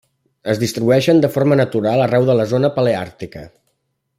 Es 0.53 0.61
distribueixen 0.63 1.21
de 1.25 1.29
forma 1.35 1.59
natural 1.61 2.03
arreu 2.07 2.27
de 2.31 2.39
la 2.41 2.49
zona 2.55 2.75
paleàrtica: 2.79 3.45